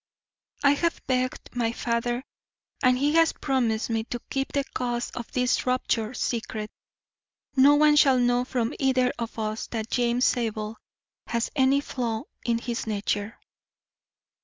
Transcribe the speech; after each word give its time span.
I 0.63 0.71
have 0.71 0.99
begged 1.05 1.55
my 1.55 1.71
father, 1.73 2.23
and 2.81 2.97
he 2.97 3.13
has 3.17 3.33
promised 3.33 3.91
me, 3.91 4.03
to 4.05 4.19
keep 4.31 4.51
the 4.51 4.63
cause 4.73 5.11
of 5.11 5.31
this 5.31 5.67
rupture 5.67 6.15
secret. 6.15 6.71
No 7.55 7.75
one 7.75 7.95
shall 7.95 8.17
know 8.17 8.43
from 8.43 8.73
either 8.79 9.13
of 9.19 9.37
us 9.37 9.67
that 9.67 9.91
James 9.91 10.25
Zabel 10.25 10.77
has 11.27 11.51
any 11.55 11.81
flaw 11.81 12.23
in 12.43 12.57
his 12.57 12.87
nature. 12.87 13.37